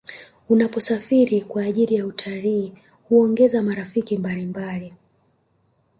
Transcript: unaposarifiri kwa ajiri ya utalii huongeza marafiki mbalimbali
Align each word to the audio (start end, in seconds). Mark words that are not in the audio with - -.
unaposarifiri 0.49 1.41
kwa 1.41 1.63
ajiri 1.63 1.95
ya 1.95 2.05
utalii 2.05 2.73
huongeza 3.09 3.61
marafiki 3.63 4.17
mbalimbali 4.17 4.93